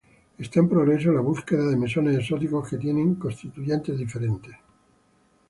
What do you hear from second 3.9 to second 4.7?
diferentes.